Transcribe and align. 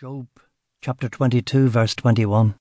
Job 0.00 0.28
chapter 0.80 1.10
22, 1.10 1.68
verse 1.68 1.94
21. 1.94 2.54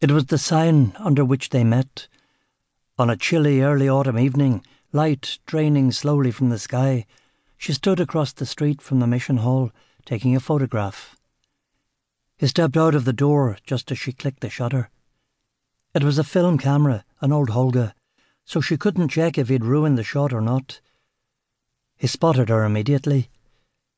It 0.00 0.10
was 0.10 0.26
the 0.26 0.36
sign 0.36 0.96
under 0.98 1.24
which 1.24 1.50
they 1.50 1.62
met. 1.62 2.08
On 2.98 3.08
a 3.08 3.16
chilly 3.16 3.60
early 3.60 3.88
autumn 3.88 4.18
evening, 4.18 4.64
light 4.90 5.38
draining 5.46 5.92
slowly 5.92 6.32
from 6.32 6.48
the 6.48 6.58
sky, 6.58 7.06
she 7.56 7.72
stood 7.72 8.00
across 8.00 8.32
the 8.32 8.44
street 8.44 8.82
from 8.82 8.98
the 8.98 9.06
mission 9.06 9.36
hall, 9.36 9.70
taking 10.04 10.34
a 10.34 10.40
photograph. 10.40 11.14
He 12.36 12.48
stepped 12.48 12.76
out 12.76 12.96
of 12.96 13.04
the 13.04 13.12
door 13.12 13.58
just 13.64 13.92
as 13.92 13.98
she 14.00 14.10
clicked 14.10 14.40
the 14.40 14.50
shutter. 14.50 14.90
It 15.94 16.02
was 16.02 16.18
a 16.18 16.24
film 16.24 16.58
camera, 16.58 17.04
an 17.20 17.30
old 17.30 17.50
Holga, 17.50 17.94
so 18.44 18.60
she 18.60 18.76
couldn't 18.76 19.10
check 19.10 19.38
if 19.38 19.50
he'd 19.50 19.64
ruined 19.64 19.96
the 19.96 20.02
shot 20.02 20.32
or 20.32 20.40
not. 20.40 20.80
He 21.96 22.08
spotted 22.08 22.48
her 22.48 22.64
immediately. 22.64 23.30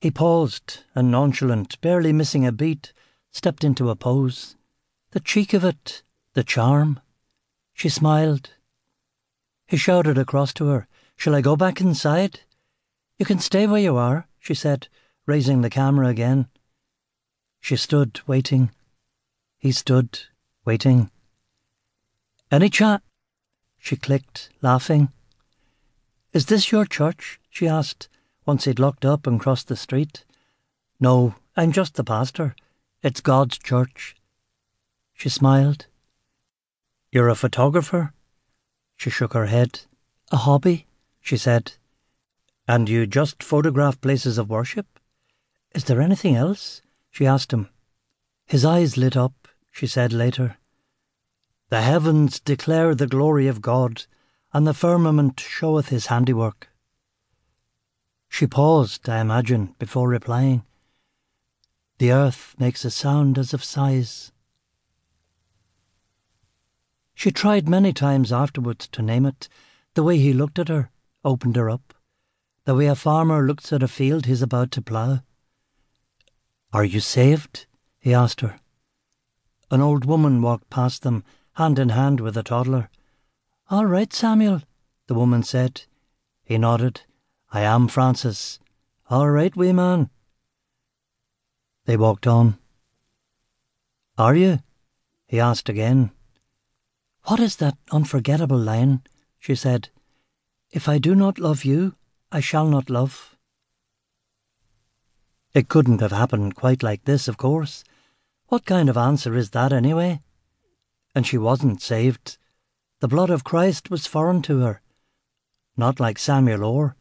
He 0.04 0.10
paused 0.10 0.80
and, 0.94 1.10
nonchalant, 1.10 1.80
barely 1.80 2.12
missing 2.12 2.44
a 2.44 2.52
beat, 2.52 2.92
stepped 3.30 3.64
into 3.64 3.88
a 3.88 3.96
pose. 3.96 4.54
The 5.12 5.18
cheek 5.20 5.54
of 5.54 5.64
it, 5.64 6.02
the 6.34 6.44
charm. 6.44 7.00
She 7.72 7.88
smiled. 7.88 8.50
He 9.66 9.78
shouted 9.78 10.18
across 10.18 10.52
to 10.52 10.66
her, 10.66 10.88
Shall 11.16 11.34
I 11.34 11.40
go 11.40 11.56
back 11.56 11.80
inside? 11.80 12.40
You 13.16 13.24
can 13.24 13.38
stay 13.38 13.66
where 13.66 13.80
you 13.80 13.96
are, 13.96 14.28
she 14.38 14.52
said, 14.52 14.88
raising 15.24 15.62
the 15.62 15.70
camera 15.70 16.08
again. 16.08 16.48
She 17.62 17.76
stood, 17.76 18.20
waiting. 18.26 18.72
He 19.56 19.72
stood, 19.72 20.20
waiting. 20.66 21.10
Any 22.50 22.68
chat? 22.68 23.00
She 23.78 23.96
clicked, 23.96 24.50
laughing. 24.60 25.08
Is 26.34 26.44
this 26.44 26.70
your 26.70 26.84
church? 26.84 27.40
she 27.48 27.66
asked, 27.66 28.10
once 28.46 28.64
he'd 28.64 28.78
locked 28.78 29.04
up 29.04 29.26
and 29.26 29.40
crossed 29.40 29.68
the 29.68 29.76
street. 29.76 30.24
No, 31.00 31.34
I'm 31.56 31.72
just 31.72 31.94
the 31.94 32.04
pastor. 32.04 32.54
It's 33.02 33.20
God's 33.20 33.58
church. 33.58 34.16
She 35.12 35.28
smiled. 35.28 35.86
You're 37.10 37.28
a 37.28 37.34
photographer? 37.34 38.12
She 38.96 39.10
shook 39.10 39.34
her 39.34 39.46
head. 39.46 39.80
A 40.32 40.38
hobby, 40.38 40.86
she 41.20 41.36
said. 41.36 41.72
And 42.66 42.88
you 42.88 43.06
just 43.06 43.42
photograph 43.42 44.00
places 44.00 44.38
of 44.38 44.48
worship? 44.48 44.98
Is 45.74 45.84
there 45.84 46.00
anything 46.00 46.34
else? 46.34 46.82
she 47.10 47.26
asked 47.26 47.52
him. 47.52 47.68
His 48.46 48.64
eyes 48.64 48.96
lit 48.96 49.16
up, 49.16 49.48
she 49.70 49.86
said 49.86 50.12
later. 50.12 50.56
The 51.70 51.82
heavens 51.82 52.40
declare 52.40 52.94
the 52.94 53.06
glory 53.06 53.48
of 53.48 53.62
God, 53.62 54.06
and 54.52 54.66
the 54.66 54.74
firmament 54.74 55.40
showeth 55.40 55.88
his 55.88 56.06
handiwork. 56.06 56.68
She 58.34 58.48
paused, 58.48 59.08
I 59.08 59.20
imagine, 59.20 59.76
before 59.78 60.08
replying. 60.08 60.64
The 61.98 62.10
earth 62.10 62.56
makes 62.58 62.84
a 62.84 62.90
sound 62.90 63.38
as 63.38 63.54
of 63.54 63.62
sighs. 63.62 64.32
She 67.14 67.30
tried 67.30 67.68
many 67.68 67.92
times 67.92 68.32
afterwards 68.32 68.88
to 68.88 69.02
name 69.02 69.24
it, 69.24 69.48
the 69.94 70.02
way 70.02 70.18
he 70.18 70.32
looked 70.32 70.58
at 70.58 70.66
her, 70.66 70.90
opened 71.24 71.54
her 71.54 71.70
up, 71.70 71.94
the 72.64 72.74
way 72.74 72.86
a 72.86 72.96
farmer 72.96 73.46
looks 73.46 73.72
at 73.72 73.84
a 73.84 73.86
field 73.86 74.26
he's 74.26 74.42
about 74.42 74.72
to 74.72 74.82
plough. 74.82 75.20
Are 76.72 76.84
you 76.84 76.98
saved? 76.98 77.66
he 78.00 78.12
asked 78.12 78.40
her. 78.40 78.58
An 79.70 79.80
old 79.80 80.06
woman 80.06 80.42
walked 80.42 80.70
past 80.70 81.02
them, 81.02 81.22
hand 81.52 81.78
in 81.78 81.90
hand 81.90 82.18
with 82.18 82.36
a 82.36 82.42
toddler. 82.42 82.90
All 83.70 83.86
right, 83.86 84.12
Samuel, 84.12 84.62
the 85.06 85.14
woman 85.14 85.44
said. 85.44 85.82
He 86.42 86.58
nodded. 86.58 87.02
I 87.54 87.60
am 87.60 87.86
Francis. 87.86 88.58
All 89.08 89.30
right, 89.30 89.54
wee 89.54 89.72
man. 89.72 90.10
They 91.84 91.96
walked 91.96 92.26
on. 92.26 92.58
Are 94.18 94.34
you? 94.34 94.58
he 95.28 95.38
asked 95.38 95.68
again. 95.68 96.10
What 97.26 97.38
is 97.38 97.54
that 97.56 97.78
unforgettable 97.92 98.58
line? 98.58 99.02
she 99.38 99.54
said. 99.54 99.88
If 100.72 100.88
I 100.88 100.98
do 100.98 101.14
not 101.14 101.38
love 101.38 101.64
you, 101.64 101.94
I 102.32 102.40
shall 102.40 102.66
not 102.66 102.90
love. 102.90 103.36
It 105.52 105.68
couldn't 105.68 106.00
have 106.00 106.10
happened 106.10 106.56
quite 106.56 106.82
like 106.82 107.04
this, 107.04 107.28
of 107.28 107.36
course. 107.36 107.84
What 108.48 108.66
kind 108.66 108.88
of 108.88 108.96
answer 108.96 109.36
is 109.36 109.50
that, 109.50 109.72
anyway? 109.72 110.18
And 111.14 111.24
she 111.24 111.38
wasn't 111.38 111.80
saved. 111.80 112.36
The 112.98 113.06
blood 113.06 113.30
of 113.30 113.44
Christ 113.44 113.90
was 113.90 114.08
foreign 114.08 114.42
to 114.42 114.58
her. 114.58 114.80
Not 115.76 116.00
like 116.00 116.18
Samuel 116.18 116.64
Orr. 116.64 116.96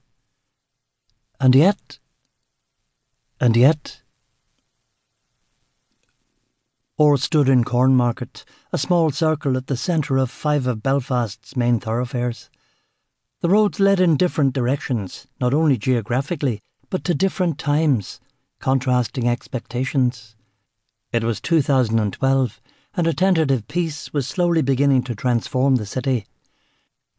And 1.43 1.55
yet, 1.55 1.99
and 3.37 3.57
yet. 3.57 4.01
Orr 6.97 7.17
stood 7.17 7.49
in 7.49 7.65
Cornmarket, 7.65 8.45
a 8.71 8.77
small 8.77 9.11
circle 9.11 9.57
at 9.57 9.67
the 9.67 9.75
centre 9.75 10.15
of 10.15 10.31
five 10.31 10.67
of 10.67 10.81
Belfast's 10.81 11.57
main 11.57 11.81
thoroughfares. 11.81 12.49
The 13.41 13.49
roads 13.49 13.81
led 13.81 13.99
in 13.99 14.15
different 14.15 14.53
directions, 14.53 15.27
not 15.41 15.53
only 15.53 15.75
geographically, 15.75 16.61
but 16.89 17.03
to 17.03 17.13
different 17.13 17.59
times, 17.59 18.21
contrasting 18.59 19.27
expectations. 19.27 20.37
It 21.11 21.25
was 21.25 21.41
2012, 21.41 22.61
and 22.95 23.05
a 23.05 23.13
tentative 23.13 23.67
peace 23.67 24.13
was 24.13 24.25
slowly 24.25 24.61
beginning 24.61 25.03
to 25.03 25.13
transform 25.13 25.75
the 25.75 25.85
city. 25.85 26.25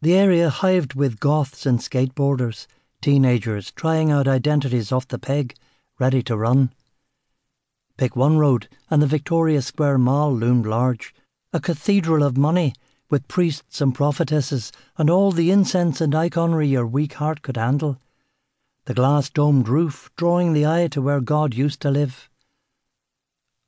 The 0.01 0.15
area 0.15 0.49
hived 0.49 0.95
with 0.95 1.19
goths 1.19 1.67
and 1.67 1.77
skateboarders, 1.77 2.65
teenagers 3.05 3.69
trying 3.69 4.09
out 4.09 4.27
identities 4.27 4.91
off 4.91 5.07
the 5.07 5.19
peg, 5.19 5.53
ready 5.99 6.23
to 6.23 6.35
run. 6.35 6.71
Pick 7.97 8.15
one 8.15 8.39
road, 8.39 8.67
and 8.89 8.99
the 8.99 9.05
Victoria 9.05 9.61
Square 9.61 9.99
Mall 9.99 10.33
loomed 10.33 10.65
large, 10.65 11.13
a 11.53 11.59
cathedral 11.59 12.23
of 12.23 12.35
money, 12.35 12.73
with 13.07 13.27
priests 13.27 13.79
and 13.79 13.93
prophetesses, 13.93 14.71
and 14.97 15.07
all 15.07 15.31
the 15.31 15.51
incense 15.51 16.01
and 16.01 16.15
iconry 16.15 16.67
your 16.67 16.87
weak 16.87 17.13
heart 17.13 17.43
could 17.43 17.57
handle. 17.57 17.99
The 18.85 18.95
glass 18.95 19.29
domed 19.29 19.67
roof 19.67 20.09
drawing 20.17 20.53
the 20.53 20.65
eye 20.65 20.87
to 20.87 20.99
where 20.99 21.21
God 21.21 21.53
used 21.53 21.81
to 21.81 21.91
live. 21.91 22.27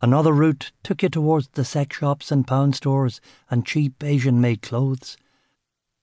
Another 0.02 0.34
route 0.34 0.72
took 0.82 1.04
you 1.04 1.10
towards 1.10 1.50
the 1.50 1.64
sex 1.64 1.96
shops 1.96 2.32
and 2.32 2.48
pound 2.48 2.76
stores 2.76 3.22
and 3.52 3.68
cheap 3.68 4.04
Asian 4.04 4.42
made 4.42 4.64
clothes. 4.64 5.16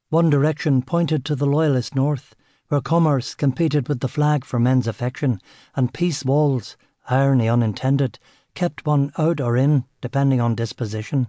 One 0.08 0.30
direction 0.30 0.82
pointed 0.82 1.24
to 1.24 1.34
the 1.34 1.46
Loyalist 1.46 1.96
North, 1.96 2.36
where 2.68 2.80
commerce 2.80 3.34
competed 3.34 3.88
with 3.88 4.00
the 4.00 4.08
flag 4.08 4.44
for 4.44 4.58
men's 4.58 4.86
affection, 4.86 5.40
and 5.76 5.94
peace 5.94 6.24
walls, 6.24 6.76
irony 7.08 7.48
unintended, 7.48 8.18
kept 8.54 8.86
one 8.86 9.12
out 9.18 9.40
or 9.40 9.56
in, 9.56 9.84
depending 10.00 10.40
on 10.40 10.54
disposition. 10.54 11.28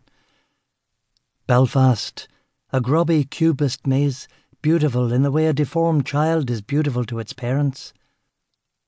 Belfast, 1.47 2.27
a 2.71 2.81
grubby 2.81 3.23
cubist 3.23 3.85
maze, 3.85 4.27
beautiful 4.61 5.11
in 5.13 5.23
the 5.23 5.31
way 5.31 5.45
a 5.45 5.53
deformed 5.53 6.05
child 6.05 6.49
is 6.49 6.61
beautiful 6.61 7.05
to 7.05 7.19
its 7.19 7.33
parents. 7.33 7.93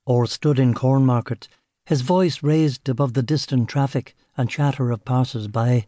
Orr 0.05 0.25
stood 0.25 0.57
in 0.57 0.73
Cornmarket, 0.73 1.47
his 1.85 2.01
voice 2.01 2.41
raised 2.41 2.89
above 2.89 3.13
the 3.13 3.21
distant 3.21 3.69
traffic 3.69 4.15
and 4.35 4.49
chatter 4.49 4.91
of 4.91 5.05
passers 5.05 5.47
by. 5.47 5.85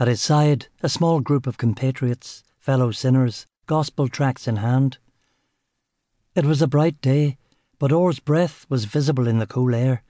At 0.00 0.08
his 0.08 0.20
side, 0.20 0.66
a 0.82 0.88
small 0.88 1.20
group 1.20 1.46
of 1.46 1.56
compatriots, 1.56 2.42
fellow 2.58 2.90
sinners, 2.90 3.46
gospel 3.66 4.08
tracts 4.08 4.48
in 4.48 4.56
hand. 4.56 4.98
It 6.34 6.44
was 6.44 6.60
a 6.60 6.66
bright 6.66 7.00
day, 7.00 7.38
but 7.78 7.92
Orr's 7.92 8.18
breath 8.18 8.66
was 8.68 8.86
visible 8.86 9.28
in 9.28 9.38
the 9.38 9.46
cool 9.46 9.72
air. 9.72 10.02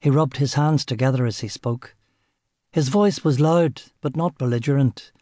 He 0.00 0.10
rubbed 0.10 0.38
his 0.38 0.54
hands 0.54 0.84
together 0.84 1.26
as 1.26 1.40
he 1.40 1.48
spoke. 1.48 1.94
His 2.72 2.88
voice 2.88 3.22
was 3.22 3.38
loud, 3.38 3.82
but 4.00 4.16
not 4.16 4.36
belligerent. 4.36 5.12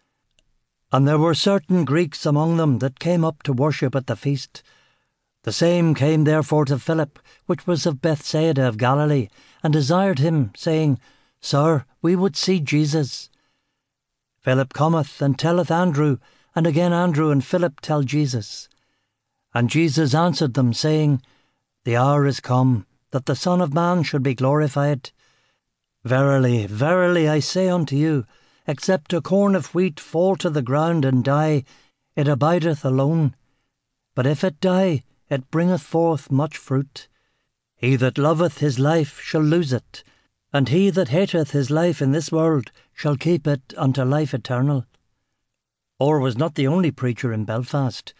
And 0.91 1.07
there 1.07 1.19
were 1.19 1.35
certain 1.35 1.85
Greeks 1.85 2.25
among 2.25 2.57
them 2.57 2.79
that 2.79 2.99
came 2.99 3.27
up 3.27 3.43
to 3.43 3.53
worship 3.53 3.95
at 3.95 4.07
the 4.07 4.17
feast. 4.17 4.63
The 5.43 5.53
same 5.53 5.95
came 5.95 6.25
therefore 6.25 6.65
to 6.65 6.79
Philip, 6.79 7.19
which 7.45 7.67
was 7.67 7.85
of 7.85 8.01
Bethsaida 8.01 8.67
of 8.67 8.79
Galilee, 8.79 9.29
and 9.63 9.71
desired 9.71 10.19
him, 10.19 10.53
saying, 10.57 10.99
Sir, 11.43 11.85
we 12.01 12.17
would 12.17 12.37
see 12.37 12.59
Jesus. 12.59 13.29
Philip 14.41 14.73
cometh 14.73 15.21
and 15.21 15.39
telleth 15.39 15.71
Andrew, 15.71 16.17
and 16.55 16.67
again 16.67 16.95
Andrew 16.95 17.31
and 17.31 17.45
Philip 17.45 17.83
tell 17.83 18.03
Jesus. 18.03 18.71
And 19.55 19.69
Jesus 19.69 20.15
answered 20.15 20.55
them, 20.55 20.73
saying, 20.73 21.23
The 21.85 21.97
hour 21.97 22.27
is 22.27 22.41
come 22.41 22.87
that 23.11 23.27
the 23.27 23.37
Son 23.37 23.61
of 23.61 23.75
Man 23.75 24.03
should 24.03 24.23
be 24.23 24.35
glorified. 24.35 25.11
Verily, 26.05 26.67
verily, 26.67 27.29
I 27.29 27.39
say 27.39 27.69
unto 27.69 27.95
you, 27.95 28.25
except 28.67 29.13
a 29.13 29.21
corn 29.21 29.55
of 29.55 29.75
wheat 29.75 30.01
fall 30.01 30.37
to 30.37 30.51
the 30.51 30.63
ground 30.63 31.05
and 31.05 31.23
die, 31.23 31.65
it 32.17 32.27
abideth 32.27 32.85
alone. 32.85 33.37
But 34.15 34.27
if 34.27 34.43
it 34.43 34.61
die, 34.61 35.05
it 35.29 35.51
bringeth 35.51 35.83
forth 35.83 36.31
much 36.31 36.57
fruit. 36.57 37.09
He 37.77 37.97
that 37.97 38.19
loveth 38.19 38.59
his 38.59 38.79
life 38.79 39.21
shall 39.21 39.43
lose 39.43 39.73
it, 39.73 40.05
and 40.53 40.69
he 40.69 40.91
that 40.91 41.09
hateth 41.09 41.51
his 41.51 41.71
life 41.71 42.01
in 42.01 42.13
this 42.13 42.31
world 42.33 42.71
shall 42.95 43.17
keep 43.17 43.47
it 43.47 43.75
unto 43.77 44.03
life 44.03 44.35
eternal. 44.35 44.87
Orr 45.99 46.21
was 46.21 46.37
not 46.37 46.55
the 46.55 46.67
only 46.67 46.91
preacher 46.91 47.33
in 47.33 47.45
Belfast. 47.45 48.15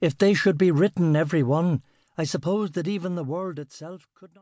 If 0.00 0.18
they 0.18 0.34
should 0.34 0.58
be 0.58 0.70
written 0.70 1.16
every 1.16 1.42
one, 1.42 1.82
I 2.18 2.24
suppose 2.24 2.72
that 2.72 2.88
even 2.88 3.14
the 3.14 3.24
world 3.24 3.58
itself 3.58 4.06
could 4.14 4.30
not. 4.30 4.34